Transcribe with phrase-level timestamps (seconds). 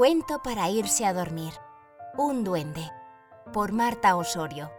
[0.00, 1.52] Cuento para irse a dormir.
[2.16, 2.90] Un duende.
[3.52, 4.70] Por Marta Osorio.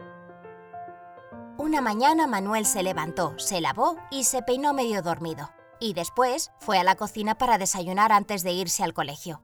[1.59, 5.51] Una mañana Manuel se levantó, se lavó y se peinó medio dormido.
[5.79, 9.43] Y después fue a la cocina para desayunar antes de irse al colegio.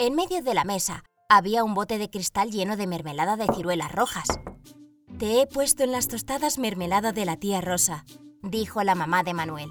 [0.00, 3.92] En medio de la mesa había un bote de cristal lleno de mermelada de ciruelas
[3.92, 4.26] rojas.
[5.20, 8.04] Te he puesto en las tostadas mermelada de la tía Rosa,
[8.42, 9.70] dijo la mamá de Manuel.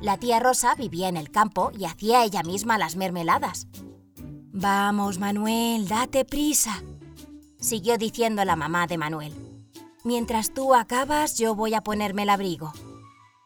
[0.00, 3.66] La tía Rosa vivía en el campo y hacía ella misma las mermeladas.
[4.54, 6.82] Vamos, Manuel, date prisa,
[7.58, 9.32] siguió diciendo la mamá de Manuel.
[10.04, 12.74] Mientras tú acabas, yo voy a ponerme el abrigo.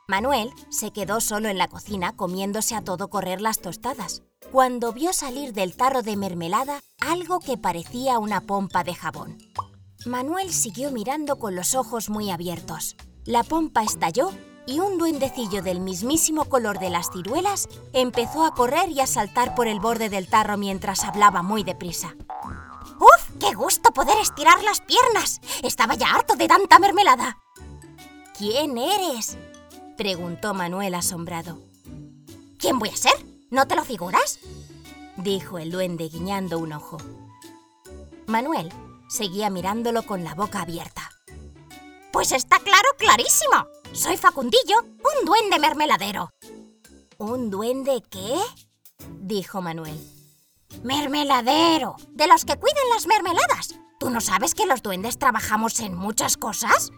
[0.08, 5.12] Manuel se quedó solo en la cocina comiéndose a todo correr las tostadas, cuando vio
[5.12, 9.38] salir del tarro de mermelada algo que parecía una pompa de jabón.
[10.06, 12.96] Manuel siguió mirando con los ojos muy abiertos.
[13.24, 14.32] La pompa estalló
[14.66, 19.54] y un duendecillo del mismísimo color de las ciruelas empezó a correr y a saltar
[19.54, 22.16] por el borde del tarro mientras hablaba muy deprisa.
[22.98, 23.38] ¡Uf!
[23.38, 25.40] ¡Qué gusto poder estirar las piernas!
[25.62, 27.38] Estaba ya harto de tanta mermelada.
[28.36, 29.38] ¿Quién eres?
[29.96, 31.58] preguntó Manuel asombrado.
[32.58, 33.14] ¿Quién voy a ser?
[33.50, 34.40] ¿No te lo figuras?
[35.16, 36.98] dijo el duende guiñando un ojo.
[38.26, 38.72] Manuel
[39.08, 41.10] seguía mirándolo con la boca abierta.
[42.12, 43.66] Pues está claro, clarísimo.
[43.92, 46.30] Soy Facundillo, un duende mermeladero.
[47.18, 48.34] ¿Un duende qué?
[49.20, 49.98] dijo Manuel.
[50.82, 53.74] Mermeladero, de los que cuidan las mermeladas.
[53.98, 56.90] ¿Tú no sabes que los duendes trabajamos en muchas cosas?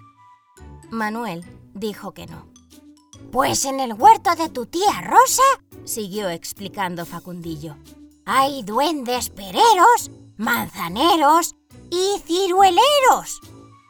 [0.91, 1.45] Manuel
[1.75, 2.49] dijo que no.
[3.31, 5.43] Pues en el huerto de tu tía Rosa,
[5.85, 7.77] siguió explicando Facundillo,
[8.25, 11.55] hay duendes pereros, manzaneros
[11.91, 13.41] y cirueleros.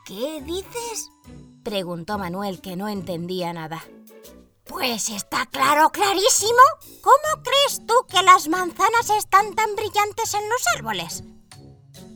[0.04, 1.10] ¿Qué dices?
[1.62, 3.84] Preguntó Manuel, que no entendía nada.
[4.64, 6.60] Pues está claro, clarísimo.
[7.00, 11.24] ¿Cómo crees tú que las manzanas están tan brillantes en los árboles?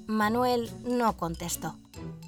[0.07, 1.77] Manuel no contestó.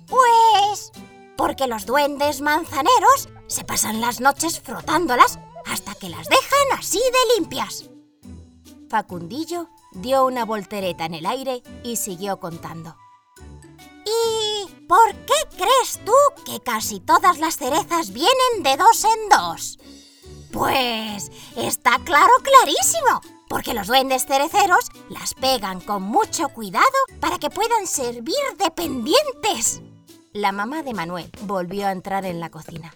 [0.06, 0.92] Pues
[1.36, 7.34] porque los duendes manzaneros se pasan las noches frotándolas hasta que las dejan así de
[7.36, 7.90] limpias.
[8.88, 12.96] Facundillo dio una voltereta en el aire y siguió contando.
[14.06, 16.12] ¿Y por qué crees tú
[16.44, 19.78] que casi todas las cerezas vienen de dos en dos?
[20.52, 26.84] Pues está claro, clarísimo, porque los duendes cereceros las pegan con mucho cuidado
[27.20, 29.82] para que puedan servir de pendientes.
[30.32, 32.94] La mamá de Manuel volvió a entrar en la cocina.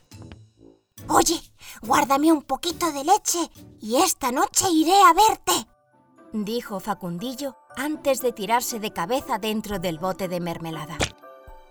[1.09, 1.41] Oye,
[1.83, 5.69] guárdame un poquito de leche y esta noche iré a verte,
[6.33, 10.99] dijo Facundillo antes de tirarse de cabeza dentro del bote de mermelada.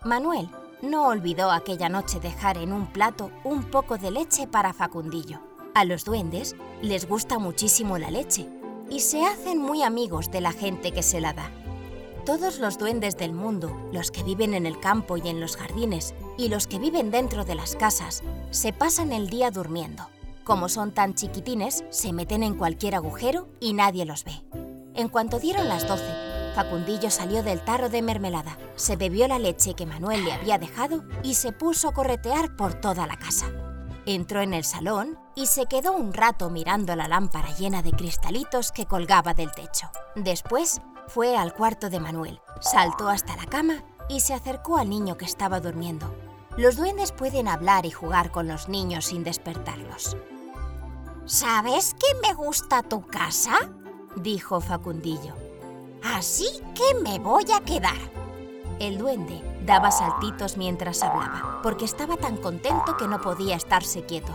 [0.03, 0.49] Manuel
[0.81, 5.39] no olvidó aquella noche dejar en un plato un poco de leche para Facundillo.
[5.73, 8.49] A los duendes les gusta muchísimo la leche
[8.89, 11.51] y se hacen muy amigos de la gente que se la da.
[12.25, 16.13] Todos los duendes del mundo, los que viven en el campo y en los jardines,
[16.38, 18.21] y los que viven dentro de las casas,
[18.51, 20.07] se pasan el día durmiendo.
[20.44, 24.44] Como son tan chiquitines, se meten en cualquier agujero y nadie los ve.
[24.94, 26.26] En cuanto dieron las doce,
[26.57, 31.03] Facundillo salió del tarro de mermelada, se bebió la leche que Manuel le había dejado
[31.22, 33.45] y se puso a corretear por toda la casa.
[34.07, 38.72] Entró en el salón y se quedó un rato mirando la lámpara llena de cristalitos
[38.72, 39.91] que colgaba del techo.
[40.16, 45.16] Después fue al cuarto de Manuel, saltó hasta la cama y se acercó al niño
[45.16, 46.12] que estaba durmiendo.
[46.57, 50.18] Los duendes pueden hablar y jugar con los niños sin despertarlos.
[51.25, 53.53] ¿Sabes que me gusta tu casa?
[54.16, 55.46] dijo Facundillo.
[56.16, 57.97] Así que me voy a quedar.
[58.79, 64.31] El duende daba saltitos mientras hablaba, porque estaba tan contento que no podía estarse quieto.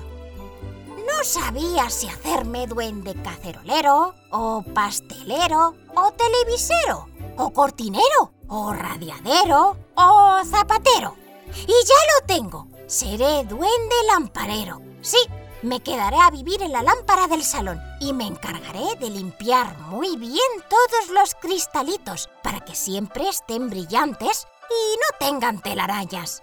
[0.88, 10.44] No sabía si hacerme duende cacerolero, o pastelero, o televisero, o cortinero, o radiadero, o
[10.44, 11.16] zapatero.
[11.49, 12.66] Y ya lo tengo.
[12.87, 14.81] Seré duende lamparero.
[15.00, 15.19] Sí,
[15.62, 20.16] me quedaré a vivir en la lámpara del salón y me encargaré de limpiar muy
[20.16, 26.42] bien todos los cristalitos para que siempre estén brillantes y no tengan telarañas.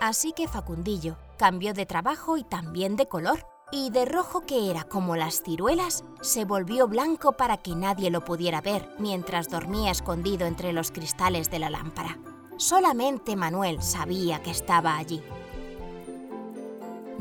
[0.00, 4.84] Así que Facundillo cambió de trabajo y también de color y de rojo que era
[4.84, 10.46] como las ciruelas, se volvió blanco para que nadie lo pudiera ver mientras dormía escondido
[10.46, 12.18] entre los cristales de la lámpara.
[12.58, 15.22] Solamente Manuel sabía que estaba allí.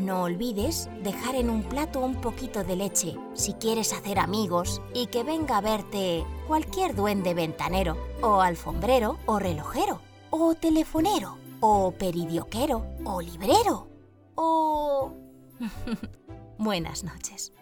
[0.01, 5.06] No olvides dejar en un plato un poquito de leche si quieres hacer amigos y
[5.07, 10.01] que venga a verte cualquier duende ventanero, o alfombrero, o relojero,
[10.31, 13.89] o telefonero, o peridioquero, o librero,
[14.33, 15.13] o...
[16.57, 17.53] Buenas noches.